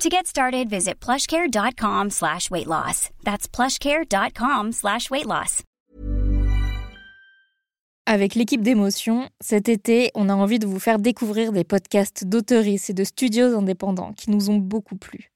To 0.00 0.08
get 0.08 0.28
started, 0.28 0.70
visit 0.70 1.00
plushcare.com 1.00 2.10
slash 2.10 2.52
weight 2.52 2.68
loss. 2.68 3.10
That's 3.24 3.48
plushcare.com 3.48 4.70
slash 4.70 5.10
weight 5.10 5.26
loss. 5.26 5.64
Avec 8.06 8.36
l'équipe 8.36 8.62
d'émotion, 8.62 9.28
cet 9.40 9.68
été, 9.68 10.12
on 10.14 10.28
a 10.28 10.34
envie 10.34 10.60
de 10.60 10.68
vous 10.68 10.78
faire 10.78 11.00
découvrir 11.00 11.50
des 11.50 11.64
podcasts 11.64 12.24
d'auteuristes 12.24 12.90
et 12.90 12.94
de 12.94 13.02
studios 13.02 13.58
indépendants 13.58 14.12
qui 14.12 14.30
nous 14.30 14.50
ont 14.50 14.56
beaucoup 14.58 14.96
plu. 14.96 15.32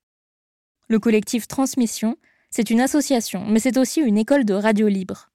Le 0.87 1.01
collectif 1.01 1.49
Transmission, 1.49 2.17
c'est 2.51 2.71
une 2.71 2.81
association, 2.81 3.45
mais 3.45 3.59
c'est 3.59 3.77
aussi 3.77 4.01
une 4.01 4.17
école 4.17 4.45
de 4.45 4.55
radio 4.55 4.87
libre. 4.87 5.31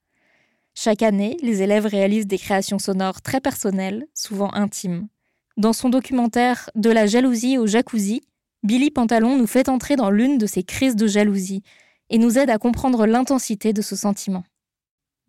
Chaque 0.73 1.03
année, 1.03 1.36
les 1.42 1.61
élèves 1.61 1.86
réalisent 1.86 2.28
des 2.28 2.38
créations 2.38 2.80
sonores 2.80 3.22
très 3.22 3.42
personnelles, 3.42 4.08
souvent 4.14 4.53
intimes. 4.53 5.09
Dans 5.58 5.73
son 5.73 5.89
documentaire 5.89 6.70
De 6.75 6.92
la 6.92 7.08
jalousie 7.08 7.58
au 7.58 7.67
jacuzzi, 7.67 8.22
Billy 8.63 8.91
Pantalon 8.91 9.38
nous 9.38 9.47
fait 9.47 9.69
entrer 9.69 9.95
dans 9.95 10.09
l'une 10.09 10.38
de 10.38 10.45
ces 10.45 10.63
crises 10.63 10.95
de 10.95 11.08
jalousie 11.08 11.63
et 12.09 12.17
nous 12.17 12.38
aide 12.38 12.50
à 12.50 12.58
comprendre 12.58 13.05
l'intensité 13.05 13.73
de 13.73 13.81
ce 13.81 13.95
sentiment. 13.95 14.44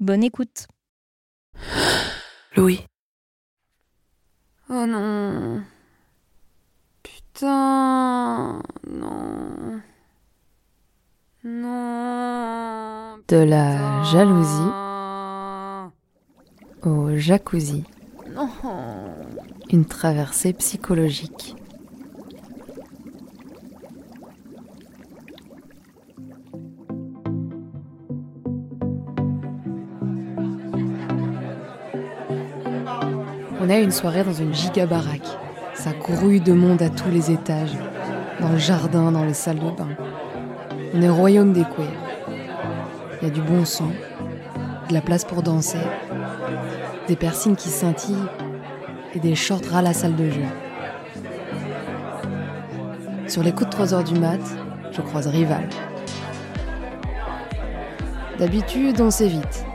Bonne 0.00 0.22
écoute. 0.22 0.66
Louis. 2.56 2.80
Oh 4.70 4.86
non. 4.86 5.62
Putain. 7.02 8.62
Non. 8.88 9.80
Non. 11.44 13.18
De 13.28 13.36
la 13.36 14.02
jalousie 14.04 14.88
au 16.82 17.16
jacuzzi. 17.16 17.84
Non. 18.34 18.50
Une 19.70 19.84
traversée 19.84 20.52
psychologique. 20.52 21.56
On 33.68 33.70
a 33.70 33.80
une 33.80 33.90
soirée 33.90 34.24
dans 34.24 34.32
une 34.32 34.54
giga 34.54 34.86
baraque. 34.86 35.28
Ça 35.74 35.90
grouille 35.92 36.40
de 36.40 36.54
monde 36.54 36.80
à 36.80 36.88
tous 36.88 37.10
les 37.10 37.30
étages. 37.30 37.76
Dans 38.40 38.48
le 38.48 38.56
jardin, 38.56 39.12
dans 39.12 39.24
les 39.24 39.34
salles 39.34 39.58
de 39.58 39.70
bain. 39.70 39.88
On 40.94 41.02
est 41.02 41.08
au 41.10 41.14
royaume 41.14 41.52
des 41.52 41.64
queers. 41.64 41.92
Il 43.20 43.28
y 43.28 43.30
a 43.30 43.34
du 43.34 43.42
bon 43.42 43.66
son, 43.66 43.88
de 44.88 44.94
la 44.94 45.02
place 45.02 45.26
pour 45.26 45.42
danser, 45.42 45.76
des 47.08 47.16
piercings 47.16 47.56
qui 47.56 47.68
scintillent 47.68 48.16
et 49.14 49.18
des 49.18 49.34
shorts 49.34 49.66
ras 49.70 49.82
la 49.82 49.92
salle 49.92 50.16
de 50.16 50.30
jeu. 50.30 50.46
Sur 53.26 53.42
les 53.42 53.52
coups 53.52 53.66
de 53.66 53.72
3 53.72 53.92
heures 53.92 54.04
du 54.04 54.18
mat, 54.18 54.40
je 54.92 55.02
croise 55.02 55.26
Rival. 55.26 55.68
D'habitude, 58.38 58.98
on 59.02 59.10
sait 59.10 59.28
vite. 59.28 59.66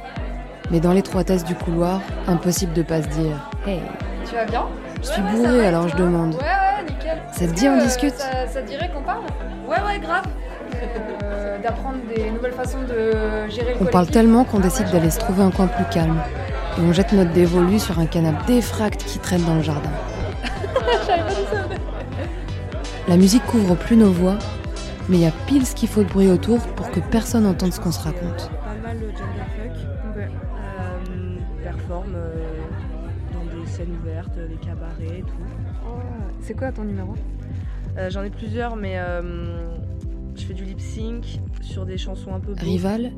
Mais 0.71 0.79
dans 0.79 0.93
l'étroitesse 0.93 1.43
du 1.43 1.53
couloir, 1.53 2.01
impossible 2.25 2.73
de 2.73 2.81
pas 2.81 3.03
se 3.03 3.07
dire 3.09 3.51
Hey, 3.65 3.81
Tu 4.27 4.35
vas 4.35 4.45
bien 4.45 4.65
je 5.03 5.09
suis 5.09 5.21
bourré 5.21 5.67
alors 5.67 5.89
je 5.89 5.97
demande. 5.97 6.35
Ouais, 6.35 6.41
ouais, 6.41 6.83
nickel. 6.89 7.21
Ça 7.33 7.45
te 7.45 7.51
dit 7.51 7.67
on 7.67 7.77
euh, 7.77 7.81
discute 7.81 8.15
ça, 8.15 8.47
ça 8.47 8.61
te 8.61 8.67
dirait 8.67 8.89
qu'on 8.89 9.01
parle 9.01 9.23
Ouais, 9.67 9.75
ouais, 9.85 9.99
grave. 9.99 10.23
Euh, 11.23 11.59
D'apprendre 11.61 11.97
des 12.15 12.31
nouvelles 12.31 12.53
façons 12.53 12.79
de 12.81 13.49
gérer 13.49 13.73
le 13.73 13.81
On 13.81 13.85
parle 13.85 14.07
tellement 14.07 14.45
qu'on 14.45 14.57
Ah 14.59 14.61
ouais, 14.61 14.69
décide 14.69 14.89
d'aller 14.91 15.09
se 15.09 15.19
trouver 15.19 15.43
un 15.43 15.51
coin 15.51 15.67
plus 15.67 15.83
calme. 15.91 16.21
Et 16.77 16.81
on 16.81 16.93
jette 16.93 17.11
notre 17.11 17.31
dévolu 17.33 17.79
sur 17.79 17.99
un 17.99 18.05
canapé 18.05 18.55
défracte 18.55 19.03
qui 19.03 19.19
traîne 19.19 19.43
dans 19.43 19.55
le 19.55 19.61
jardin. 19.61 19.89
La 23.09 23.17
musique 23.17 23.45
couvre 23.45 23.75
plus 23.75 23.97
nos 23.97 24.11
voix, 24.11 24.37
mais 25.09 25.17
il 25.17 25.23
y 25.23 25.27
a 25.27 25.33
pile 25.47 25.65
ce 25.65 25.75
qu'il 25.75 25.89
faut 25.89 26.03
de 26.03 26.09
bruit 26.09 26.29
autour 26.31 26.59
pour 26.59 26.91
que 26.91 27.01
personne 27.01 27.43
n'entende 27.43 27.73
ce 27.73 27.81
qu'on 27.81 27.91
se 27.91 28.01
raconte. 28.01 28.49
Des 34.31 34.55
cabarets 34.65 35.19
et 35.19 35.21
tout. 35.21 35.33
Oh, 35.87 35.99
C'est 36.41 36.53
quoi 36.55 36.71
ton 36.71 36.83
numéro? 36.83 37.13
Euh, 37.97 38.09
J'en 38.09 38.23
ai 38.23 38.29
plusieurs, 38.29 38.75
mais 38.75 38.93
euh, 38.97 39.21
je 40.35 40.43
fais 40.45 40.53
du 40.53 40.63
lip 40.65 40.79
sync 40.81 41.39
sur 41.61 41.85
des 41.85 41.97
chansons 41.97 42.33
un 42.33 42.39
peu. 42.39 42.53
beaux. 42.53 42.59
Rival, 42.65 43.11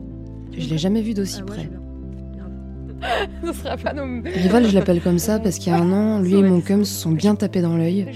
je 0.58 0.70
l'ai 0.70 0.78
jamais 0.78 1.02
vu 1.02 1.14
d'aussi 1.14 1.40
Ah 1.42 1.46
près. 1.46 1.62
j'ai 1.62 1.68
bien. 1.70 1.82
Ce 3.54 3.54
sera 3.54 3.78
pas 3.78 3.94
nos. 3.94 4.04
Rival, 4.26 4.68
je 4.68 4.74
l'appelle 4.76 5.02
comme 5.02 5.20
ça 5.20 5.40
parce 5.40 5.58
qu'il 5.60 5.72
y 5.72 5.76
a 5.76 5.80
un 5.80 5.92
an, 5.92 6.20
lui 6.22 6.36
et 6.36 6.42
mon 6.44 6.62
cum 6.62 6.84
se 6.84 6.94
sont 7.00 7.12
bien 7.12 7.36
tapés 7.36 7.62
dans 7.62 7.78
l'œil 7.78 8.08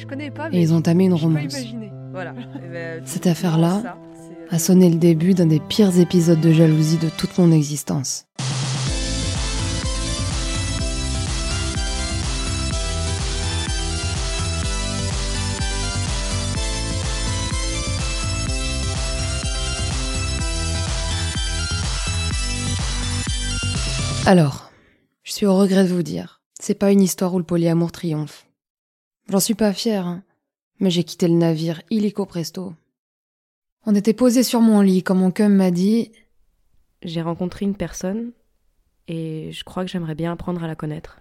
et 0.52 0.62
ils 0.62 0.74
ont 0.74 0.82
tamé 0.82 1.06
une 1.06 1.14
romance. 1.14 1.56
Voilà. 2.12 2.34
Et 2.66 2.70
ben, 2.72 3.02
Cette 3.06 3.28
affaire-là 3.28 3.84
euh, 3.86 4.56
A 4.56 4.58
sonné 4.58 4.90
le 4.90 4.98
début 4.98 5.36
d'un 5.36 5.46
des 5.46 5.60
pires 5.60 6.00
épisodes 6.00 6.40
de 6.42 6.52
jalousie 6.52 6.98
de 6.98 7.08
toute 7.10 7.38
mon 7.38 7.52
existence. 7.52 8.26
Alors, 24.32 24.70
je 25.24 25.32
suis 25.32 25.48
au 25.48 25.58
regret 25.58 25.86
de 25.86 25.92
vous 25.92 26.04
dire, 26.04 26.44
c'est 26.60 26.76
pas 26.76 26.92
une 26.92 27.02
histoire 27.02 27.34
où 27.34 27.40
le 27.40 27.44
polyamour 27.44 27.92
triomphe. 27.92 28.46
J'en 29.28 29.40
suis 29.40 29.56
pas 29.56 29.74
fière, 29.74 30.06
hein, 30.06 30.22
mais 30.80 30.92
j'ai 30.92 31.04
quitté 31.04 31.28
le 31.28 31.34
navire 31.34 31.82
illico 31.90 32.28
presto. 32.28 32.76
On 33.88 33.96
était 33.96 34.14
posé 34.14 34.44
sur 34.44 34.62
mon 34.62 34.82
lit 34.82 35.02
quand 35.02 35.16
mon 35.16 35.32
cum 35.32 35.56
m'a 35.56 35.72
dit 35.72 36.12
J'ai 37.02 37.24
rencontré 37.24 37.66
une 37.66 37.74
personne 37.74 38.32
et 39.08 39.52
je 39.52 39.64
crois 39.64 39.84
que 39.84 39.90
j'aimerais 39.90 40.14
bien 40.14 40.32
apprendre 40.32 40.64
à 40.64 40.68
la 40.68 40.76
connaître. 40.76 41.18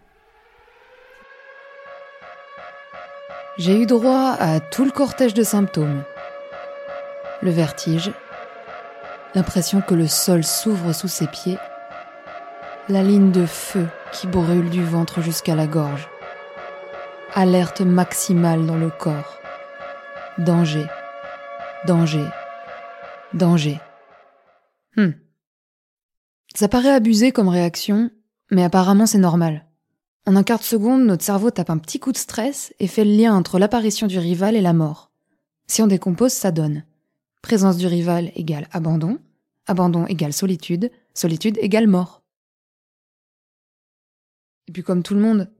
J'ai 3.57 3.81
eu 3.81 3.87
droit 3.87 4.37
à 4.39 4.61
tout 4.61 4.85
le 4.85 4.91
cortège 4.91 5.33
de 5.33 5.45
symptômes. 5.45 6.05
Le 7.41 7.53
vertige, 7.53 8.13
l'impression 9.35 9.81
que 9.81 9.95
le 9.95 10.09
sol 10.09 10.45
s'ouvre 10.45 10.93
sous 10.93 11.09
ses 11.09 11.27
pieds, 11.27 11.57
la 12.88 13.03
ligne 13.03 13.32
de 13.32 13.44
feu 13.44 13.87
qui 14.12 14.26
brûle 14.26 14.70
du 14.70 14.82
ventre 14.82 15.20
jusqu'à 15.20 15.55
la 15.55 15.67
gorge, 15.67 16.08
alerte 17.35 17.82
maximale 17.82 18.64
dans 18.64 18.76
le 18.76 18.88
corps, 18.88 19.38
danger, 20.38 20.87
danger, 21.87 22.25
danger. 23.35 23.79
Hmm. 24.96 25.11
Ça 26.55 26.69
paraît 26.69 26.94
abusé 26.94 27.31
comme 27.31 27.49
réaction, 27.49 28.11
mais 28.50 28.64
apparemment 28.64 29.06
c'est 29.06 29.19
normal. 29.19 29.67
En 30.26 30.34
un 30.34 30.43
quart 30.43 30.58
de 30.58 30.64
seconde, 30.64 31.05
notre 31.05 31.25
cerveau 31.25 31.50
tape 31.50 31.70
un 31.70 31.79
petit 31.79 32.00
coup 32.00 32.12
de 32.12 32.17
stress 32.17 32.73
et 32.81 32.87
fait 32.87 33.05
le 33.05 33.12
lien 33.12 33.34
entre 33.34 33.58
l'apparition 33.58 34.06
du 34.06 34.19
rival 34.19 34.56
et 34.56 34.62
la 34.62 34.73
mort. 34.73 35.11
Si 35.67 35.82
on 35.82 35.87
décompose, 35.87 36.32
ça 36.32 36.52
donne. 36.52 36.84
Présence 37.43 37.76
du 37.76 37.87
rival 37.87 38.32
égale 38.34 38.67
abandon, 38.73 39.19
abandon 39.67 40.06
égale 40.06 40.32
solitude, 40.32 40.91
solitude 41.12 41.58
égale 41.61 41.87
mort. 41.87 42.23
Et 44.69 44.73
puis 44.73 44.82
comme 44.82 45.03
tout 45.03 45.15
le 45.15 45.20
monde, 45.20 45.50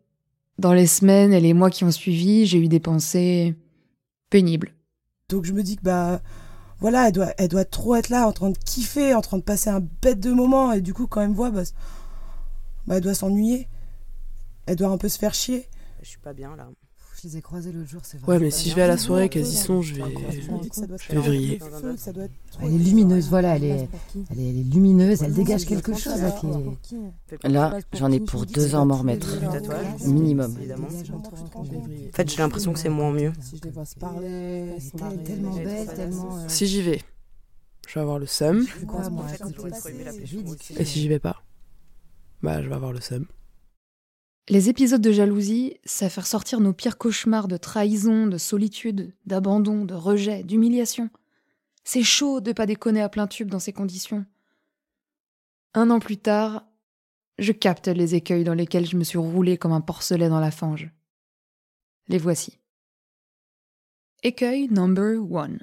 dans 0.59 0.75
les 0.75 0.87
semaines 0.87 1.33
et 1.33 1.41
les 1.41 1.55
mois 1.55 1.71
qui 1.71 1.85
ont 1.85 1.91
suivi, 1.91 2.47
j'ai 2.47 2.59
eu 2.59 2.69
des 2.69 2.81
pensées 2.81 3.57
pénibles. 4.31 4.75
Donc 5.29 5.45
je 5.45 5.53
me 5.53 5.63
dis 5.63 5.77
que 5.77 5.83
bah 5.83 6.21
voilà, 6.81 7.09
elle 7.09 7.13
doit, 7.13 7.33
elle 7.39 7.49
doit 7.49 7.65
trop 7.65 7.97
être 7.97 8.09
là, 8.09 8.29
en 8.29 8.33
train 8.33 8.51
de 8.51 8.59
kiffer, 8.59 9.15
en 9.15 9.21
train 9.21 9.39
de 9.39 9.43
passer 9.43 9.71
un 9.71 9.81
bête 9.81 10.21
de 10.21 10.31
moment, 10.31 10.73
et 10.73 10.81
du 10.81 10.95
coup, 10.95 11.07
quand 11.07 11.23
elle 11.23 11.31
me 11.31 11.35
voit, 11.35 11.51
bah, 11.51 11.63
bah, 12.87 12.97
elle 12.97 13.03
doit 13.03 13.15
s'ennuyer. 13.15 13.67
Elle 14.67 14.77
doit 14.77 14.89
un 14.89 14.99
peu 14.99 15.09
se 15.09 15.19
faire 15.19 15.35
chier. 15.35 15.67
Je 16.03 16.09
suis 16.09 16.21
pas 16.21 16.35
bien 16.35 16.55
là. 16.55 16.69
Je 17.21 17.27
les 17.27 17.37
ai 17.39 17.43
croisés 17.43 17.73
l'autre 17.73 17.89
jour, 17.89 18.01
c'est 18.05 18.21
vrai. 18.21 18.35
Ouais, 18.35 18.39
mais 18.39 18.51
si 18.53 18.71
je 18.71 18.77
vais 18.77 18.83
à 18.83 18.87
la 18.87 18.97
soirée 18.97 19.29
qu'elles 19.29 19.47
y 19.47 19.57
sont, 19.57 19.83
je 19.83 19.95
vais. 19.95 20.03
Je 21.09 21.13
vais 21.13 21.19
vriller. 21.19 21.59
Elle 22.63 22.75
est 22.75 22.79
lumineuse, 22.79 23.29
voilà, 23.29 23.57
elle 23.57 23.65
est, 23.65 23.89
elle 24.31 24.39
est, 24.41 24.49
elle 24.51 24.59
est 24.59 24.63
lumineuse, 24.63 25.23
elle 25.25 25.35
dégage 25.35 25.65
quelque 25.65 25.95
chose. 25.97 26.21
Là, 26.21 26.31
qui 26.83 26.95
est- 26.95 27.49
Là, 27.49 27.79
j'en 27.95 28.13
ai 28.13 28.21
pour 28.21 28.47
deux 28.47 28.75
ans 28.77 28.83
à 28.83 28.85
m'en 28.85 28.99
remettre. 28.99 29.29
Minimum. 30.07 30.57
En 31.59 31.65
fait, 32.13 32.31
j'ai 32.31 32.37
l'impression 32.39 32.73
que 32.73 32.79
c'est 32.79 32.89
moins 32.89 33.13
mieux. 33.13 33.33
Si 36.49 36.65
euh, 36.65 36.67
j'y 36.67 36.83
vais, 36.83 37.01
je 37.89 37.95
vais 37.95 38.01
avoir 38.01 38.19
le 38.21 38.27
seum. 38.27 38.65
Et 40.79 40.85
si 40.85 41.01
j'y 41.01 41.09
vais 41.09 41.19
pas, 41.19 41.43
bah 42.43 42.63
je 42.63 42.69
vais 42.69 42.75
avoir 42.75 42.93
le 42.93 43.01
seum. 43.01 43.27
Les 44.51 44.71
épisodes 44.71 45.03
de 45.03 45.13
jalousie, 45.13 45.77
ça 45.85 46.09
fait 46.09 46.23
ressortir 46.23 46.61
nos 46.61 46.73
pires 46.73 46.97
cauchemars 46.97 47.49
de 47.49 47.59
trahison, 47.59 48.27
de 48.27 48.39
solitude, 48.39 49.13
d'abandon, 49.27 49.85
de 49.85 49.93
rejet, 49.93 50.43
d'humiliation. 50.43 51.11
C'est 51.85 52.03
chaud 52.03 52.41
de 52.41 52.53
pas 52.53 52.65
déconner 52.65 53.03
à 53.03 53.11
plein 53.11 53.27
tube 53.27 53.51
dans 53.51 53.59
ces 53.59 53.75
conditions. 53.75 54.25
Un 55.75 55.91
an 55.91 55.99
plus 55.99 56.17
tard, 56.17 56.65
je 57.39 57.53
capte 57.53 57.89
les 57.89 58.15
écueils 58.15 58.45
dans 58.45 58.55
lesquels 58.55 58.87
je 58.87 58.97
me 58.97 59.05
suis 59.05 59.19
roulé 59.19 59.59
comme 59.59 59.73
un 59.73 59.83
porcelet 59.83 60.31
dans 60.31 60.41
la 60.41 60.51
fange. 60.51 60.91
Les 62.09 62.19
voici. 62.19 62.59
Écueil 64.23 64.69
number 64.69 65.31
one. 65.31 65.61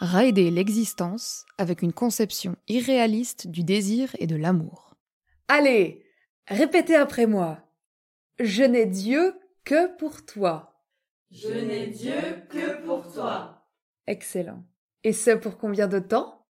Raider 0.00 0.50
l'existence 0.50 1.44
avec 1.58 1.82
une 1.82 1.92
conception 1.92 2.56
irréaliste 2.68 3.48
du 3.48 3.64
désir 3.64 4.16
et 4.18 4.26
de 4.26 4.36
l'amour. 4.36 4.94
Allez, 5.48 6.07
répétez 6.48 6.96
après 6.96 7.26
moi. 7.26 7.60
Je 8.40 8.64
n'ai 8.64 8.86
Dieu 8.86 9.34
que 9.64 9.96
pour 9.96 10.24
toi. 10.24 10.82
Je 11.30 11.52
n'ai 11.52 11.88
Dieu 11.88 12.14
que 12.48 12.84
pour 12.84 13.12
toi. 13.12 13.68
Excellent. 14.06 14.64
Et 15.04 15.12
ce 15.12 15.30
pour 15.30 15.58
combien 15.58 15.88
de 15.88 15.98
temps? 15.98 16.46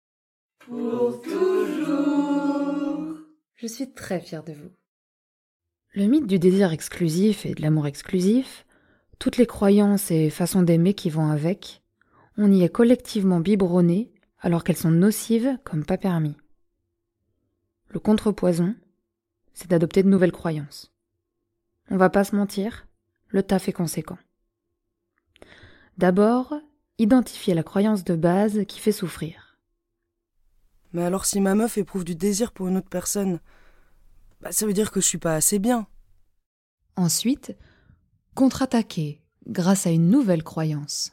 Pour 0.58 1.22
toujours. 1.22 3.18
Je 3.54 3.66
suis 3.66 3.92
très 3.92 4.20
fière 4.20 4.44
de 4.44 4.52
vous. 4.52 4.70
Le 5.92 6.06
mythe 6.06 6.26
du 6.26 6.38
désir 6.38 6.72
exclusif 6.72 7.46
et 7.46 7.54
de 7.54 7.62
l'amour 7.62 7.86
exclusif, 7.86 8.66
toutes 9.20 9.36
les 9.36 9.46
croyances 9.46 10.10
et 10.10 10.28
façons 10.28 10.62
d'aimer 10.62 10.94
qui 10.94 11.08
vont 11.08 11.28
avec, 11.28 11.82
on 12.36 12.50
y 12.50 12.64
est 12.64 12.68
collectivement 12.68 13.38
biberonné 13.38 14.12
alors 14.40 14.64
qu'elles 14.64 14.76
sont 14.76 14.90
nocives 14.90 15.56
comme 15.62 15.84
pas 15.84 15.96
permis. 15.96 16.36
Le 17.88 18.00
contrepoison, 18.00 18.74
c'est 19.54 19.70
d'adopter 19.70 20.02
de 20.02 20.08
nouvelles 20.08 20.32
croyances. 20.32 20.92
On 21.90 21.96
va 21.96 22.10
pas 22.10 22.24
se 22.24 22.36
mentir, 22.36 22.86
le 23.28 23.42
taf 23.42 23.68
est 23.68 23.72
conséquent. 23.72 24.18
D'abord, 25.96 26.54
identifier 26.98 27.54
la 27.54 27.62
croyance 27.62 28.04
de 28.04 28.16
base 28.16 28.64
qui 28.66 28.80
fait 28.80 28.92
souffrir. 28.92 29.58
Mais 30.92 31.02
alors, 31.02 31.24
si 31.24 31.40
ma 31.40 31.54
meuf 31.54 31.78
éprouve 31.78 32.04
du 32.04 32.14
désir 32.14 32.52
pour 32.52 32.68
une 32.68 32.76
autre 32.76 32.88
personne, 32.88 33.40
bah, 34.40 34.52
ça 34.52 34.66
veut 34.66 34.72
dire 34.72 34.90
que 34.90 35.00
je 35.00 35.06
suis 35.06 35.18
pas 35.18 35.34
assez 35.34 35.58
bien. 35.58 35.86
Ensuite, 36.96 37.56
contre-attaquer 38.34 39.20
grâce 39.46 39.86
à 39.86 39.90
une 39.90 40.08
nouvelle 40.08 40.44
croyance. 40.44 41.12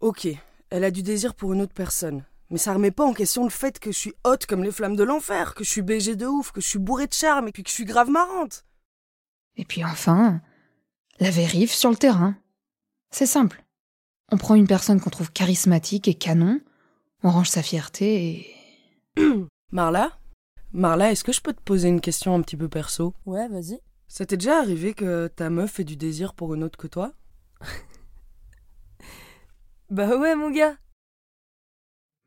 Ok, 0.00 0.28
elle 0.70 0.84
a 0.84 0.90
du 0.90 1.02
désir 1.02 1.34
pour 1.34 1.52
une 1.52 1.62
autre 1.62 1.72
personne. 1.72 2.24
Mais 2.50 2.58
ça 2.58 2.74
remet 2.74 2.90
pas 2.90 3.04
en 3.04 3.14
question 3.14 3.44
le 3.44 3.50
fait 3.50 3.78
que 3.78 3.90
je 3.90 3.98
suis 3.98 4.14
haute 4.24 4.46
comme 4.46 4.62
les 4.62 4.70
flammes 4.70 4.96
de 4.96 5.02
l'enfer, 5.02 5.54
que 5.54 5.64
je 5.64 5.70
suis 5.70 5.82
BG 5.82 6.16
de 6.16 6.26
ouf, 6.26 6.52
que 6.52 6.60
je 6.60 6.68
suis 6.68 6.78
bourrée 6.78 7.06
de 7.06 7.12
charme 7.12 7.48
et 7.48 7.52
puis 7.52 7.62
que 7.62 7.70
je 7.70 7.74
suis 7.74 7.84
grave 7.84 8.10
marrante. 8.10 8.64
Et 9.56 9.64
puis 9.64 9.84
enfin, 9.84 10.40
la 11.20 11.30
vérif 11.30 11.72
sur 11.72 11.90
le 11.90 11.96
terrain. 11.96 12.36
C'est 13.10 13.26
simple. 13.26 13.64
On 14.30 14.36
prend 14.36 14.54
une 14.54 14.66
personne 14.66 15.00
qu'on 15.00 15.10
trouve 15.10 15.32
charismatique 15.32 16.08
et 16.08 16.14
canon, 16.14 16.60
on 17.22 17.30
range 17.30 17.50
sa 17.50 17.62
fierté 17.62 18.46
et... 19.16 19.22
Marla? 19.72 20.18
Marla, 20.72 21.12
est-ce 21.12 21.24
que 21.24 21.32
je 21.32 21.40
peux 21.40 21.52
te 21.52 21.60
poser 21.60 21.88
une 21.88 22.00
question 22.00 22.34
un 22.34 22.42
petit 22.42 22.56
peu 22.56 22.68
perso? 22.68 23.14
Ouais, 23.26 23.48
vas-y. 23.48 23.80
Ça 24.08 24.26
t'est 24.26 24.36
déjà 24.36 24.58
arrivé 24.58 24.92
que 24.92 25.28
ta 25.28 25.50
meuf 25.50 25.80
ait 25.80 25.84
du 25.84 25.96
désir 25.96 26.34
pour 26.34 26.54
une 26.54 26.64
autre 26.64 26.78
que 26.78 26.86
toi? 26.86 27.12
Bah 29.90 30.16
ouais, 30.16 30.34
mon 30.34 30.50
gars. 30.50 30.76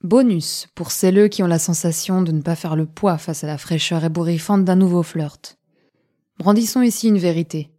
Bonus 0.03 0.67
pour 0.75 0.91
celles 0.91 1.27
qui 1.29 1.41
ont 1.41 1.47
la 1.47 1.57
sensation 1.57 2.21
de 2.21 2.31
ne 2.31 2.41
pas 2.41 2.55
faire 2.55 2.75
le 2.75 2.85
poids 2.85 3.17
face 3.17 3.43
à 3.43 3.47
la 3.47 3.57
fraîcheur 3.57 4.03
ébouriffante 4.03 4.63
d'un 4.63 4.75
nouveau 4.75 5.01
flirt. 5.01 5.57
Brandissons 6.37 6.83
ici 6.83 7.07
une 7.07 7.17
vérité. 7.17 7.71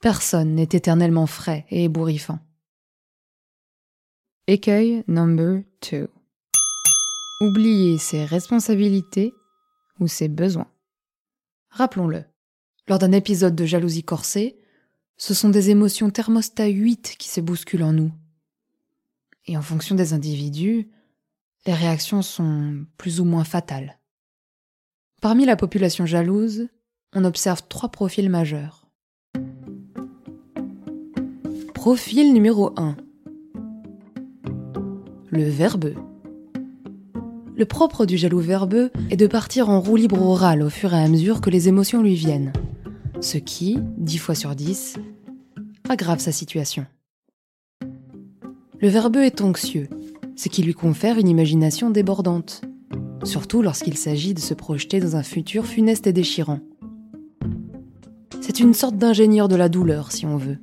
Personne 0.00 0.54
n'est 0.54 0.62
éternellement 0.72 1.26
frais 1.26 1.66
et 1.68 1.84
ébouriffant. 1.84 2.38
Écueil 4.46 5.04
number 5.08 5.62
2. 5.92 6.08
Oublier 7.42 7.98
ses 7.98 8.24
responsabilités 8.24 9.34
ou 9.98 10.08
ses 10.08 10.28
besoins. 10.28 10.70
Rappelons-le, 11.68 12.24
lors 12.88 12.98
d'un 12.98 13.12
épisode 13.12 13.54
de 13.54 13.66
jalousie 13.66 14.04
corsée, 14.04 14.58
ce 15.18 15.34
sont 15.34 15.50
des 15.50 15.68
émotions 15.68 16.08
thermostat 16.08 16.68
8 16.68 17.16
qui 17.18 17.28
se 17.28 17.42
bousculent 17.42 17.82
en 17.82 17.92
nous. 17.92 18.10
Et 19.46 19.58
en 19.58 19.62
fonction 19.62 19.94
des 19.94 20.14
individus, 20.14 20.90
les 21.66 21.74
réactions 21.74 22.22
sont 22.22 22.84
plus 22.96 23.20
ou 23.20 23.24
moins 23.24 23.44
fatales. 23.44 23.98
Parmi 25.20 25.44
la 25.44 25.56
population 25.56 26.06
jalouse, 26.06 26.68
on 27.14 27.24
observe 27.24 27.62
trois 27.68 27.90
profils 27.90 28.30
majeurs. 28.30 28.86
Profil 31.74 32.32
numéro 32.32 32.72
1. 32.78 32.96
Le 35.28 35.44
verbeux. 35.44 35.94
Le 37.56 37.64
propre 37.66 38.06
du 38.06 38.16
jaloux 38.16 38.40
verbeux 38.40 38.90
est 39.10 39.16
de 39.16 39.26
partir 39.26 39.68
en 39.68 39.80
roue 39.80 39.96
libre 39.96 40.22
orale 40.22 40.62
au 40.62 40.70
fur 40.70 40.94
et 40.94 41.02
à 41.02 41.08
mesure 41.08 41.42
que 41.42 41.50
les 41.50 41.68
émotions 41.68 42.02
lui 42.02 42.14
viennent, 42.14 42.52
ce 43.20 43.36
qui, 43.36 43.78
dix 43.98 44.16
fois 44.16 44.34
sur 44.34 44.54
dix, 44.54 44.96
aggrave 45.88 46.20
sa 46.20 46.32
situation. 46.32 46.86
Le 48.80 48.88
verbeux 48.88 49.24
est 49.24 49.42
anxieux, 49.42 49.90
ce 50.40 50.48
qui 50.48 50.62
lui 50.62 50.72
confère 50.72 51.18
une 51.18 51.28
imagination 51.28 51.90
débordante, 51.90 52.62
surtout 53.24 53.60
lorsqu'il 53.60 53.98
s'agit 53.98 54.32
de 54.32 54.40
se 54.40 54.54
projeter 54.54 54.98
dans 54.98 55.14
un 55.16 55.22
futur 55.22 55.66
funeste 55.66 56.06
et 56.06 56.14
déchirant. 56.14 56.60
C'est 58.40 58.58
une 58.58 58.72
sorte 58.72 58.96
d'ingénieur 58.96 59.48
de 59.48 59.56
la 59.56 59.68
douleur, 59.68 60.12
si 60.12 60.24
on 60.24 60.38
veut. 60.38 60.56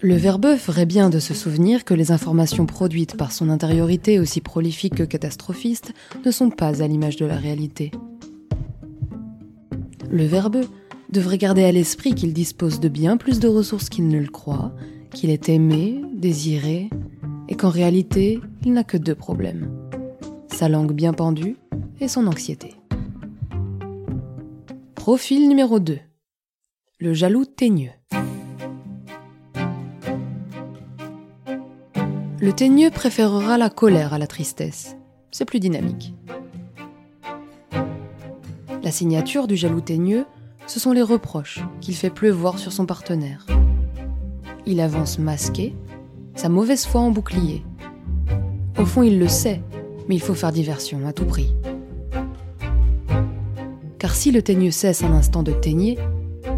Le 0.00 0.14
verbeux 0.14 0.54
ferait 0.54 0.86
bien 0.86 1.10
de 1.10 1.18
se 1.18 1.34
souvenir 1.34 1.84
que 1.84 1.92
les 1.92 2.12
informations 2.12 2.66
produites 2.66 3.16
par 3.16 3.32
son 3.32 3.50
intériorité 3.50 4.20
aussi 4.20 4.40
prolifique 4.40 4.94
que 4.94 5.02
catastrophiste 5.02 5.92
ne 6.24 6.30
sont 6.30 6.50
pas 6.50 6.84
à 6.84 6.86
l'image 6.86 7.16
de 7.16 7.26
la 7.26 7.36
réalité. 7.36 7.90
Le 10.08 10.24
verbeux 10.24 10.68
devrait 11.10 11.36
garder 11.36 11.64
à 11.64 11.72
l'esprit 11.72 12.14
qu'il 12.14 12.32
dispose 12.32 12.78
de 12.78 12.88
bien 12.88 13.16
plus 13.16 13.40
de 13.40 13.48
ressources 13.48 13.88
qu'il 13.88 14.06
ne 14.06 14.20
le 14.20 14.28
croit, 14.28 14.72
qu'il 15.12 15.30
est 15.30 15.48
aimé, 15.48 16.00
désiré, 16.14 16.90
et 17.50 17.56
qu'en 17.56 17.68
réalité, 17.68 18.40
il 18.64 18.72
n'a 18.72 18.84
que 18.84 18.96
deux 18.96 19.14
problèmes. 19.14 19.70
Sa 20.48 20.68
langue 20.68 20.92
bien 20.92 21.12
pendue 21.12 21.56
et 22.00 22.08
son 22.08 22.26
anxiété. 22.26 22.74
Profil 24.94 25.48
numéro 25.48 25.80
2. 25.80 25.98
Le 27.00 27.14
jaloux 27.14 27.44
teigneux. 27.44 27.90
Le 32.40 32.52
teigneux 32.52 32.90
préférera 32.90 33.58
la 33.58 33.68
colère 33.68 34.14
à 34.14 34.18
la 34.18 34.26
tristesse. 34.26 34.96
C'est 35.30 35.44
plus 35.44 35.60
dynamique. 35.60 36.14
La 38.82 38.90
signature 38.90 39.46
du 39.46 39.56
jaloux 39.56 39.80
teigneux, 39.80 40.24
ce 40.66 40.80
sont 40.80 40.92
les 40.92 41.02
reproches 41.02 41.60
qu'il 41.80 41.96
fait 41.96 42.10
pleuvoir 42.10 42.58
sur 42.58 42.72
son 42.72 42.86
partenaire. 42.86 43.44
Il 44.66 44.80
avance 44.80 45.18
masqué, 45.18 45.74
sa 46.34 46.48
mauvaise 46.48 46.86
foi 46.86 47.00
en 47.00 47.10
bouclier. 47.10 47.62
Au 48.78 48.84
fond, 48.84 49.02
il 49.02 49.18
le 49.18 49.28
sait, 49.28 49.60
mais 50.08 50.14
il 50.14 50.20
faut 50.20 50.34
faire 50.34 50.52
diversion 50.52 51.06
à 51.06 51.12
tout 51.12 51.24
prix. 51.24 51.54
Car 53.98 54.14
si 54.14 54.32
le 54.32 54.42
teigneux 54.42 54.70
cesse 54.70 55.04
un 55.04 55.12
instant 55.12 55.42
de 55.42 55.52
teigner, 55.52 55.98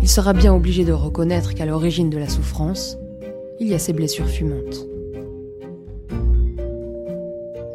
il 0.01 0.09
sera 0.09 0.33
bien 0.33 0.55
obligé 0.55 0.85
de 0.85 0.93
reconnaître 0.93 1.55
qu'à 1.55 1.67
l'origine 1.67 2.11
de 2.11 2.19
la 2.19 2.29
souffrance, 2.29 2.97
il 3.61 3.69
y 3.69 3.75
a 3.75 3.79
ces 3.79 3.93
blessures 3.93 4.29
fumantes. 4.29 4.87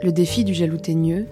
Le 0.04 0.12
défi 0.12 0.44
du 0.44 0.54
jaloux 0.54 0.78
teigneux, 0.78 1.26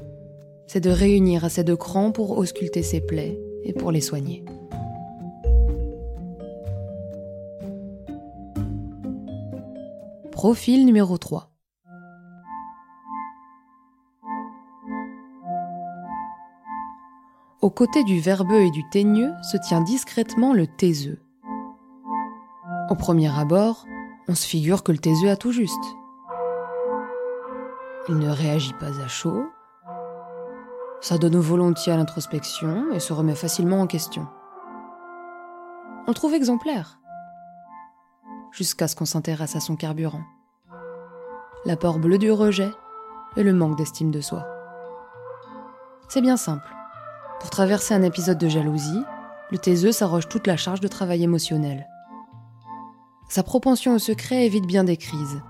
c'est 0.67 0.81
de 0.81 0.89
réunir 0.89 1.45
assez 1.45 1.63
de 1.63 1.75
crans 1.75 2.11
pour 2.11 2.37
ausculter 2.37 2.81
ses 2.81 2.99
plaies 2.99 3.39
et 3.63 3.73
pour 3.73 3.91
les 3.91 4.01
soigner. 4.01 4.43
Profil 10.35 10.85
numéro 10.85 11.17
3. 11.17 11.49
Aux 17.61 17.69
côtés 17.69 18.03
du 18.03 18.19
verbeux 18.19 18.59
et 18.59 18.69
du 18.69 18.83
teigneux 18.89 19.31
se 19.49 19.55
tient 19.55 19.79
discrètement 19.79 20.51
le 20.51 20.67
taiseux. 20.67 21.21
Au 22.89 22.95
premier 22.95 23.33
abord, 23.33 23.85
on 24.27 24.35
se 24.35 24.45
figure 24.45 24.83
que 24.83 24.91
le 24.91 24.97
taiseux 24.97 25.29
a 25.29 25.37
tout 25.37 25.53
juste. 25.53 25.95
Il 28.09 28.17
ne 28.17 28.29
réagit 28.29 28.73
pas 28.73 28.99
à 29.01 29.07
chaud, 29.07 29.45
ça 30.99 31.17
donne 31.17 31.37
volontiers 31.37 31.93
à 31.93 31.97
l'introspection 31.97 32.91
et 32.91 32.99
se 32.99 33.13
remet 33.13 33.35
facilement 33.35 33.79
en 33.79 33.87
question. 33.87 34.27
On 36.07 36.11
le 36.11 36.13
trouve 36.13 36.33
exemplaire 36.33 36.99
jusqu'à 38.55 38.87
ce 38.87 38.95
qu'on 38.95 39.05
s'intéresse 39.05 39.55
à 39.55 39.59
son 39.59 39.75
carburant. 39.75 40.23
L'apport 41.65 41.99
bleu 41.99 42.17
du 42.17 42.31
rejet 42.31 42.71
et 43.35 43.43
le 43.43 43.53
manque 43.53 43.77
d'estime 43.77 44.11
de 44.11 44.21
soi. 44.21 44.45
C'est 46.07 46.21
bien 46.21 46.37
simple. 46.37 46.67
Pour 47.41 47.49
traverser 47.49 47.93
un 47.93 48.03
épisode 48.03 48.37
de 48.37 48.47
jalousie, 48.47 49.03
le 49.51 49.57
taiseux 49.57 49.91
s'arroge 49.91 50.29
toute 50.29 50.47
la 50.47 50.57
charge 50.57 50.79
de 50.79 50.87
travail 50.87 51.23
émotionnel. 51.23 51.87
Sa 53.27 53.43
propension 53.43 53.95
au 53.95 53.99
secret 53.99 54.45
évite 54.45 54.67
bien 54.67 54.83
des 54.83 54.97
crises, 54.97 55.41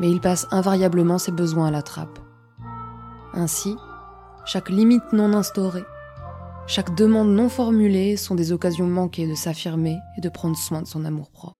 mais 0.00 0.10
il 0.10 0.20
passe 0.20 0.46
invariablement 0.50 1.18
ses 1.18 1.32
besoins 1.32 1.68
à 1.68 1.70
la 1.70 1.82
trappe. 1.82 2.18
Ainsi, 3.32 3.76
chaque 4.44 4.70
limite 4.70 5.12
non 5.12 5.34
instaurée, 5.34 5.84
chaque 6.66 6.94
demande 6.94 7.30
non 7.30 7.48
formulée 7.48 8.16
sont 8.16 8.34
des 8.34 8.52
occasions 8.52 8.86
manquées 8.86 9.28
de 9.28 9.34
s'affirmer 9.34 9.98
et 10.16 10.20
de 10.20 10.28
prendre 10.28 10.56
soin 10.56 10.82
de 10.82 10.86
son 10.86 11.04
amour-propre. 11.04 11.59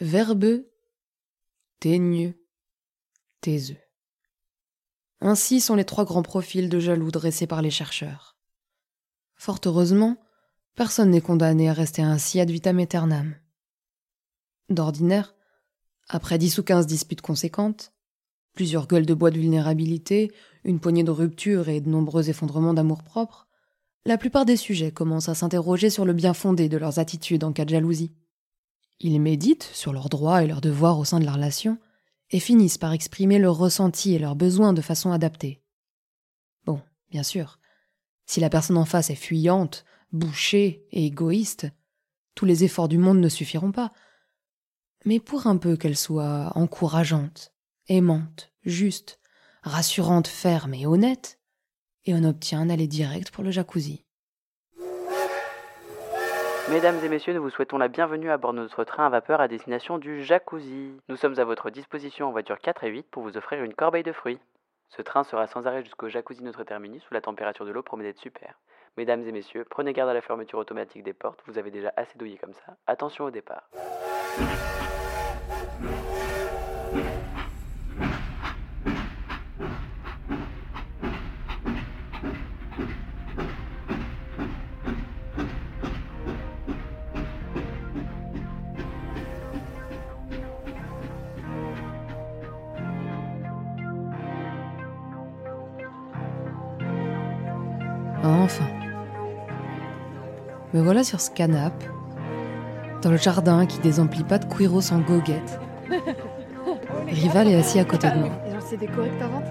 Verbeux, 0.00 0.70
teigneux, 1.80 2.40
taiseux. 3.40 3.80
Ainsi 5.20 5.60
sont 5.60 5.74
les 5.74 5.84
trois 5.84 6.04
grands 6.04 6.22
profils 6.22 6.68
de 6.68 6.78
jaloux 6.78 7.10
dressés 7.10 7.48
par 7.48 7.62
les 7.62 7.72
chercheurs. 7.72 8.36
Fort 9.34 9.58
heureusement, 9.64 10.16
personne 10.76 11.10
n'est 11.10 11.20
condamné 11.20 11.68
à 11.68 11.72
rester 11.72 12.02
ainsi 12.02 12.38
ad 12.38 12.48
vitam 12.48 12.78
aeternam. 12.78 13.34
D'ordinaire, 14.68 15.34
après 16.08 16.38
dix 16.38 16.58
ou 16.58 16.62
quinze 16.62 16.86
disputes 16.86 17.20
conséquentes, 17.20 17.92
plusieurs 18.52 18.86
gueules 18.86 19.06
de 19.06 19.14
bois 19.14 19.32
de 19.32 19.40
vulnérabilité, 19.40 20.30
une 20.62 20.78
poignée 20.78 21.02
de 21.02 21.10
ruptures 21.10 21.68
et 21.68 21.80
de 21.80 21.88
nombreux 21.88 22.30
effondrements 22.30 22.74
d'amour-propre, 22.74 23.48
la 24.04 24.16
plupart 24.16 24.44
des 24.44 24.56
sujets 24.56 24.92
commencent 24.92 25.28
à 25.28 25.34
s'interroger 25.34 25.90
sur 25.90 26.04
le 26.04 26.12
bien 26.12 26.34
fondé 26.34 26.68
de 26.68 26.76
leurs 26.76 27.00
attitudes 27.00 27.42
en 27.42 27.52
cas 27.52 27.64
de 27.64 27.70
jalousie. 27.70 28.12
Ils 29.00 29.20
méditent 29.20 29.70
sur 29.72 29.92
leurs 29.92 30.08
droits 30.08 30.42
et 30.42 30.46
leurs 30.46 30.60
devoirs 30.60 30.98
au 30.98 31.04
sein 31.04 31.20
de 31.20 31.24
la 31.24 31.32
relation 31.32 31.78
et 32.30 32.40
finissent 32.40 32.78
par 32.78 32.92
exprimer 32.92 33.38
leurs 33.38 33.56
ressentis 33.56 34.14
et 34.14 34.18
leurs 34.18 34.36
besoins 34.36 34.72
de 34.72 34.82
façon 34.82 35.12
adaptée. 35.12 35.62
Bon, 36.64 36.82
bien 37.10 37.22
sûr, 37.22 37.58
si 38.26 38.40
la 38.40 38.50
personne 38.50 38.76
en 38.76 38.84
face 38.84 39.10
est 39.10 39.14
fuyante, 39.14 39.84
bouchée 40.12 40.86
et 40.90 41.06
égoïste, 41.06 41.68
tous 42.34 42.44
les 42.44 42.64
efforts 42.64 42.88
du 42.88 42.98
monde 42.98 43.20
ne 43.20 43.28
suffiront 43.28 43.72
pas. 43.72 43.92
Mais 45.04 45.20
pour 45.20 45.46
un 45.46 45.56
peu 45.56 45.76
qu'elle 45.76 45.96
soit 45.96 46.52
encourageante, 46.56 47.54
aimante, 47.86 48.52
juste, 48.64 49.20
rassurante, 49.62 50.28
ferme 50.28 50.74
et 50.74 50.86
honnête, 50.86 51.40
et 52.04 52.14
on 52.14 52.24
obtient 52.24 52.60
un 52.60 52.70
aller 52.70 52.88
direct 52.88 53.30
pour 53.30 53.44
le 53.44 53.50
jacuzzi. 53.50 54.04
Mesdames 56.70 57.02
et 57.02 57.08
messieurs, 57.08 57.32
nous 57.32 57.40
vous 57.40 57.48
souhaitons 57.48 57.78
la 57.78 57.88
bienvenue 57.88 58.30
à 58.30 58.36
bord 58.36 58.52
de 58.52 58.58
notre 58.58 58.84
train 58.84 59.06
à 59.06 59.08
vapeur 59.08 59.40
à 59.40 59.48
destination 59.48 59.96
du 59.96 60.22
Jacuzzi. 60.22 61.00
Nous 61.08 61.16
sommes 61.16 61.38
à 61.38 61.44
votre 61.44 61.70
disposition 61.70 62.28
en 62.28 62.30
voiture 62.30 62.58
4 62.58 62.84
et 62.84 62.90
8 62.90 63.06
pour 63.10 63.22
vous 63.22 63.38
offrir 63.38 63.64
une 63.64 63.72
corbeille 63.72 64.02
de 64.02 64.12
fruits. 64.12 64.38
Ce 64.90 65.00
train 65.00 65.24
sera 65.24 65.46
sans 65.46 65.66
arrêt 65.66 65.82
jusqu'au 65.82 66.10
Jacuzzi 66.10 66.44
Notre 66.44 66.64
Terminus 66.64 67.08
où 67.10 67.14
la 67.14 67.22
température 67.22 67.64
de 67.64 67.70
l'eau 67.70 67.82
promet 67.82 68.04
d'être 68.04 68.20
super. 68.20 68.58
Mesdames 68.98 69.22
et 69.22 69.32
messieurs, 69.32 69.66
prenez 69.70 69.94
garde 69.94 70.10
à 70.10 70.14
la 70.14 70.20
fermeture 70.20 70.58
automatique 70.58 71.04
des 71.04 71.14
portes, 71.14 71.40
vous 71.46 71.56
avez 71.56 71.70
déjà 71.70 71.90
assez 71.96 72.18
douillé 72.18 72.36
comme 72.36 72.52
ça. 72.52 72.76
Attention 72.86 73.24
au 73.24 73.30
départ. 73.30 73.70
Enfin. 98.28 98.66
Me 100.74 100.82
voilà 100.82 101.02
sur 101.02 101.20
ce 101.20 101.30
canapé, 101.30 101.86
dans 103.00 103.10
le 103.10 103.16
jardin 103.16 103.64
qui 103.64 103.78
désemplit 103.78 104.22
pas 104.22 104.38
de 104.38 104.44
cuiro 104.44 104.82
sans 104.82 104.98
goguette. 104.98 105.58
Rival 107.06 107.48
est 107.48 107.54
assis 107.54 107.78
à 107.78 107.84
côté 107.84 108.10
de 108.10 108.16
moi. 108.16 108.30
C'est 108.66 108.76
décoré 108.76 109.08
que 109.08 109.18
t'inventes 109.18 109.44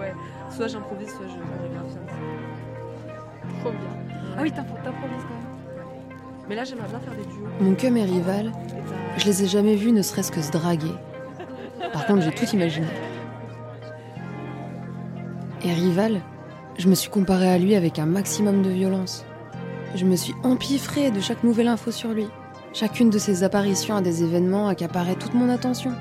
ouais, 0.00 0.12
soit 0.50 0.66
j'improvise, 0.66 1.08
soit 1.08 1.26
je 1.28 1.34
chorégraphie 1.34 1.98
un. 2.02 3.60
Trop 3.60 3.70
bien. 3.70 3.80
Ah 4.36 4.40
oui, 4.42 4.50
t'improvises 4.50 5.22
quand 5.22 5.34
même. 5.34 5.86
Mais 6.48 6.56
là, 6.56 6.64
j'aimerais 6.64 6.88
bien 6.88 6.98
faire 6.98 7.14
des 7.14 7.24
duos. 7.24 7.46
Mon 7.60 7.74
cum 7.76 7.96
et 7.96 8.04
Rival, 8.04 8.50
je 9.18 9.24
les 9.24 9.44
ai 9.44 9.46
jamais 9.46 9.76
vus 9.76 9.92
ne 9.92 10.02
serait-ce 10.02 10.32
que 10.32 10.42
se 10.42 10.50
draguer. 10.50 10.94
Par 11.92 12.06
contre, 12.06 12.22
j'ai 12.22 12.32
tout 12.32 12.46
imaginé. 12.46 12.88
Et 15.62 15.72
Rival, 15.72 16.20
je 16.78 16.88
me 16.88 16.94
suis 16.94 17.10
comparée 17.10 17.50
à 17.50 17.58
lui 17.58 17.74
avec 17.74 17.98
un 17.98 18.06
maximum 18.06 18.62
de 18.62 18.70
violence. 18.70 19.24
Je 19.94 20.04
me 20.04 20.16
suis 20.16 20.34
empiffrée 20.42 21.10
de 21.10 21.20
chaque 21.20 21.42
nouvelle 21.42 21.68
info 21.68 21.90
sur 21.90 22.10
lui. 22.10 22.26
Chacune 22.74 23.08
de 23.08 23.18
ses 23.18 23.44
apparitions 23.44 23.96
à 23.96 24.02
des 24.02 24.22
événements 24.22 24.68
accaparait 24.68 25.14
toute 25.14 25.32
mon 25.32 25.48
attention. 25.48 25.92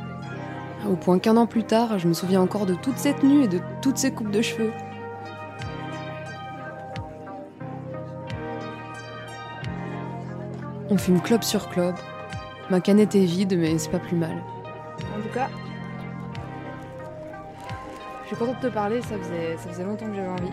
Au 0.90 0.96
point 0.96 1.20
qu'un 1.20 1.38
an 1.38 1.48
plus 1.48 1.64
tard, 1.64 1.98
je 1.98 2.08
me 2.08 2.14
souviens 2.14 2.42
encore 2.42 2.66
de 2.66 2.76
toutes 2.76 2.98
ses 2.98 3.14
tenues 3.14 3.44
et 3.44 3.48
de 3.48 3.60
toutes 3.82 3.98
ses 3.98 4.12
coupes 4.12 4.32
de 4.32 4.42
cheveux. 4.42 4.74
On 10.90 10.98
fume 10.98 11.22
club 11.22 11.44
sur 11.44 11.70
club. 11.70 11.96
Ma 12.70 12.82
canette 12.82 13.16
est 13.16 13.26
vide, 13.26 13.58
mais 13.58 13.78
c'est 13.78 13.90
pas 13.90 14.00
plus 14.00 14.18
mal. 14.18 14.44
En 15.18 15.22
tout 15.22 15.34
cas, 15.34 15.50
je 18.26 18.30
suis 18.30 18.38
contente 18.38 18.60
de 18.60 18.70
te 18.70 18.74
parler, 18.74 19.02
ça 19.02 19.18
faisait, 19.20 19.56
ça 19.56 19.70
faisait 19.70 19.84
longtemps 19.84 20.08
que 20.08 20.16
j'avais 20.16 20.28
envie. 20.28 20.52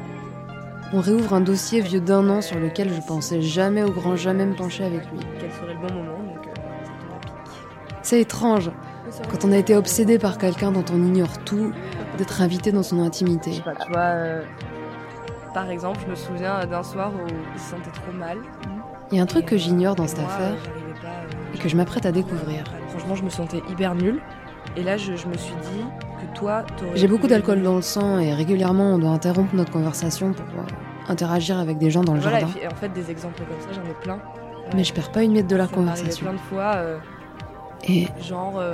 On 0.93 1.00
réouvre 1.00 1.33
un 1.33 1.41
dossier 1.41 1.81
vieux 1.81 2.00
d'un 2.00 2.29
an 2.29 2.43
sur 2.43 2.59
lequel 2.59 2.93
je 2.93 3.00
pensais 3.00 3.41
jamais 3.41 3.83
au 3.83 3.91
grand 3.91 4.14
jamais 4.14 4.45
me 4.45 4.55
pencher 4.55 4.85
avec 4.85 5.11
lui. 5.11 5.21
Quel 5.41 5.50
serait 5.50 5.73
le 5.73 5.81
bon 5.81 5.95
moment, 5.95 6.19
donc 6.19 6.47
euh. 6.47 6.61
C'est 8.02 8.21
étrange, 8.21 8.71
quand 9.31 9.47
on 9.47 9.52
a 9.52 9.57
été 9.57 9.75
obsédé 9.75 10.19
par 10.19 10.37
quelqu'un 10.37 10.71
dont 10.71 10.85
on 10.93 11.02
ignore 11.02 11.38
tout, 11.45 11.73
d'être 12.19 12.43
invité 12.43 12.73
dans 12.73 12.83
son 12.83 13.00
intimité. 13.00 13.52
Je 13.52 13.57
sais 13.57 13.62
pas, 13.62 13.75
tu 13.75 13.91
vois, 13.91 14.00
euh, 14.00 14.43
par 15.55 15.71
exemple, 15.71 16.00
je 16.05 16.11
me 16.11 16.14
souviens 16.14 16.67
d'un 16.67 16.83
soir 16.83 17.11
où 17.14 17.26
il 17.55 17.59
se 17.59 17.71
sentait 17.71 17.91
trop 17.91 18.12
mal. 18.12 18.37
Il 19.11 19.17
y 19.17 19.21
a 19.21 19.23
un 19.23 19.26
truc 19.26 19.47
que 19.47 19.57
j'ignore 19.57 19.95
dans 19.95 20.07
cette 20.07 20.21
Moi, 20.21 20.31
affaire 20.31 20.57
pas, 21.02 21.09
euh, 21.09 21.55
et 21.55 21.59
que 21.59 21.71
je 21.71 21.76
m'apprête 21.76 22.05
à 22.05 22.12
découvrir. 22.12 22.64
Franchement, 22.88 23.14
je 23.14 23.25
me 23.25 23.31
sentais 23.31 23.62
hyper 23.71 23.95
nulle. 23.95 24.21
Et 24.76 24.83
là, 24.83 24.99
je, 24.99 25.17
je 25.17 25.26
me 25.26 25.38
suis 25.38 25.55
dit 25.55 25.85
que 26.26 26.37
toi. 26.38 26.64
J'ai 26.95 27.09
beaucoup 27.09 27.26
d'alcool 27.26 27.62
dans 27.62 27.76
le 27.76 27.83
sang 27.83 28.19
et 28.19 28.33
régulièrement 28.35 28.95
on 28.95 28.99
doit 28.99 29.11
interrompre 29.11 29.55
notre 29.55 29.71
conversation 29.73 30.33
pour 30.33 30.45
euh, 30.61 30.64
interagir 31.09 31.59
avec 31.59 31.79
des 31.79 31.91
gens 31.91 32.02
dans 32.05 32.14
le 32.14 32.21
Voilà, 32.21 32.38
et 32.38 32.41
jardin. 32.43 32.55
puis, 32.59 32.67
en 32.69 32.75
fait, 32.76 32.88
des 32.91 33.11
exemples 33.11 33.43
comme 33.43 33.61
ça, 33.61 33.81
j'en 33.81 33.88
ai 33.91 33.95
plein. 33.95 34.19
Mais 34.75 34.85
je 34.85 34.93
perds 34.95 35.11
pas 35.12 35.23
une 35.23 35.33
miette 35.33 35.49
de 35.49 35.57
la 35.57 35.67
conversation. 35.67 36.25
plein 36.26 36.35
de 36.35 36.38
fois. 36.41 36.73
euh, 36.76 36.99
Et 37.88 38.07
Genre, 38.21 38.59
euh, 38.59 38.73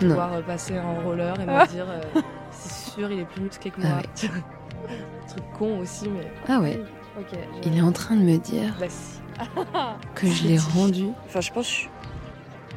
pouvoir 0.00 0.32
euh, 0.34 0.42
passer 0.42 0.78
en 0.78 0.94
roller 1.06 1.34
et 1.40 1.46
me 1.46 1.66
dire, 1.68 1.86
euh, 1.88 2.20
c'est 2.50 2.90
sûr, 2.92 3.10
il 3.10 3.20
est 3.20 3.24
plus 3.24 3.42
musclé 3.42 3.70
que 3.70 3.80
moi. 3.80 3.90
Ah 4.00 4.26
Truc 5.28 5.44
con 5.58 5.78
aussi, 5.78 6.08
mais. 6.08 6.30
ah 6.48 6.60
ouais, 6.60 6.80
Ok. 7.18 7.38
il 7.64 7.78
est 7.78 7.82
en 7.82 7.92
train 7.92 8.16
de 8.16 8.22
me 8.22 8.36
dire 8.38 8.74
Bah, 8.80 8.86
si. 8.88 9.20
que 10.14 10.26
je 10.26 10.46
l'ai 10.48 10.58
rendu 10.58 11.06
Enfin, 11.26 11.40
je 11.40 11.52
pense. 11.52 11.68
je- 11.72 11.86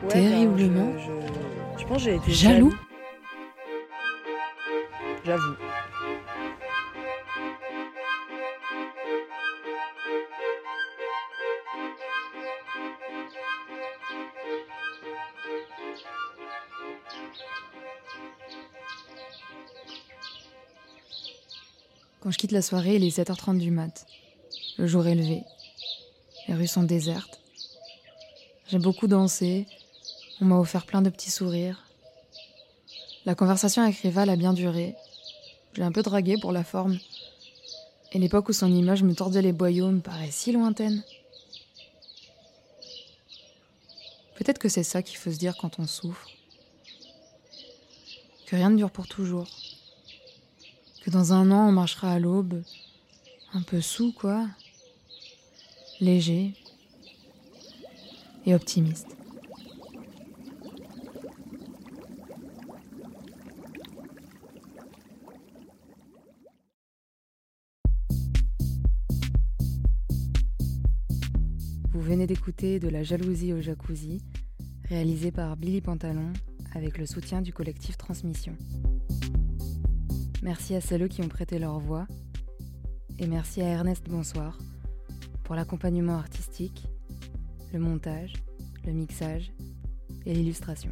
Ouais, 0.04 0.10
Terriblement 0.12 0.86
ben, 0.94 1.00
je, 1.00 1.06
je, 1.06 1.82
je 1.82 1.88
pense 1.88 1.98
que 1.98 2.04
j'ai 2.04 2.16
été 2.16 2.32
jaloux. 2.32 2.74
J'avoue. 5.26 5.56
Quand 22.22 22.32
je 22.32 22.38
quitte 22.38 22.52
la 22.52 22.62
soirée, 22.62 22.96
il 22.96 23.04
est 23.04 23.18
7h30 23.18 23.60
du 23.60 23.72
mat. 23.72 24.06
Le 24.78 24.88
jour 24.88 25.06
est 25.08 25.16
levé. 25.16 25.44
Les 26.48 26.54
rues 26.56 26.68
sont 26.68 26.84
désertes. 26.84 27.40
J'ai 28.68 28.80
beaucoup 28.80 29.08
dansé. 29.08 29.68
On 30.42 30.46
m'a 30.46 30.58
offert 30.58 30.86
plein 30.86 31.02
de 31.02 31.10
petits 31.10 31.32
sourires. 31.32 31.84
La 33.26 33.36
conversation 33.36 33.84
avec 33.84 33.98
Rival 33.98 34.30
a 34.30 34.36
bien 34.36 34.54
duré. 34.54 34.96
J'ai 35.76 35.84
un 35.84 35.92
peu 35.92 36.02
dragué 36.02 36.38
pour 36.38 36.54
la 36.54 36.64
forme. 36.64 36.98
Et 38.14 38.20
l'époque 38.20 38.48
où 38.48 38.54
son 38.54 38.74
image 38.74 39.04
me 39.04 39.14
tordait 39.14 39.42
les 39.42 39.52
boyaux 39.52 39.92
me 39.92 40.00
paraît 40.00 40.32
si 40.32 40.54
lointaine. 40.54 41.04
Peut-être 44.36 44.58
que 44.58 44.70
c'est 44.70 44.84
ça 44.84 45.02
qu'il 45.02 45.18
faut 45.18 45.32
se 45.32 45.38
dire 45.38 45.58
quand 45.58 45.80
on 45.80 45.86
souffre. 45.86 46.30
Que 48.46 48.56
rien 48.56 48.70
ne 48.70 48.78
dure 48.78 48.92
pour 48.92 49.08
toujours. 49.08 49.48
Que 51.02 51.10
dans 51.10 51.34
un 51.34 51.52
an, 51.52 51.68
on 51.68 51.72
marchera 51.74 52.14
à 52.14 52.20
l'aube. 52.20 52.64
Un 53.54 53.62
peu 53.62 53.82
sous, 53.82 54.14
quoi. 54.14 54.48
Léger. 56.00 56.54
Et 58.46 58.56
optimiste. 58.56 59.15
D'écouter 72.26 72.80
De 72.80 72.90
la 72.90 73.04
jalousie 73.04 73.54
au 73.54 73.62
jacuzzi, 73.62 74.22
réalisé 74.90 75.32
par 75.32 75.58
Billy 75.58 75.82
Pantalon 75.82 76.34
avec 76.74 76.98
le 76.98 77.06
soutien 77.06 77.42
du 77.42 77.54
collectif 77.54 77.98
Transmission. 77.98 78.56
Merci 80.42 80.76
à 80.76 80.82
celles 80.82 81.08
qui 81.08 81.22
ont 81.22 81.28
prêté 81.28 81.60
leur 81.60 81.80
voix 81.80 82.08
et 83.20 83.28
merci 83.28 83.62
à 83.62 83.68
Ernest 83.68 84.06
Bonsoir 84.10 84.58
pour 85.44 85.56
l'accompagnement 85.56 86.16
artistique, 86.16 86.88
le 87.74 87.80
montage, 87.80 88.34
le 88.86 88.94
mixage 88.94 89.52
et 90.26 90.34
l'illustration. 90.34 90.92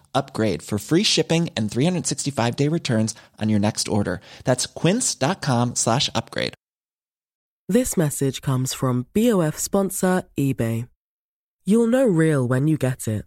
upgrade 0.15 0.63
for 0.63 0.79
free 0.79 1.03
shipping 1.03 1.49
and 1.55 1.69
365 1.69 2.55
day 2.55 2.67
returns 2.67 3.13
on 3.39 3.49
your 3.49 3.59
next 3.59 3.87
order. 3.87 4.21
That's 4.45 4.65
quince.com 4.65 5.75
slash 5.75 6.09
upgrade. 6.15 6.53
This 7.69 7.95
message 7.95 8.41
comes 8.41 8.73
from 8.73 9.05
BOF 9.13 9.57
sponsor 9.57 10.23
eBay. 10.37 10.89
You'll 11.63 11.87
know 11.87 12.05
real 12.05 12.45
when 12.45 12.67
you 12.67 12.75
get 12.77 13.07
it. 13.07 13.23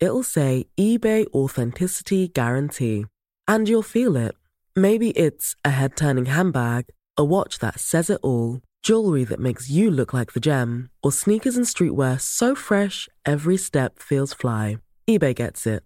It'll 0.00 0.22
say 0.22 0.66
eBay 0.76 1.26
Authenticity 1.32 2.28
Guarantee. 2.28 3.06
And 3.48 3.68
you'll 3.68 3.82
feel 3.82 4.16
it. 4.16 4.34
Maybe 4.74 5.10
it's 5.10 5.56
a 5.64 5.70
head 5.70 5.96
turning 5.96 6.26
handbag, 6.26 6.86
a 7.16 7.24
watch 7.24 7.60
that 7.60 7.80
says 7.80 8.10
it 8.10 8.20
all, 8.22 8.60
jewelry 8.82 9.24
that 9.24 9.40
makes 9.40 9.70
you 9.70 9.90
look 9.90 10.12
like 10.12 10.32
the 10.32 10.40
gem, 10.40 10.90
or 11.02 11.10
sneakers 11.10 11.56
and 11.56 11.64
streetwear 11.64 12.20
so 12.20 12.54
fresh 12.54 13.08
every 13.24 13.56
step 13.56 13.98
feels 13.98 14.34
fly. 14.34 14.76
eBay 15.08 15.34
gets 15.34 15.66
it. 15.66 15.85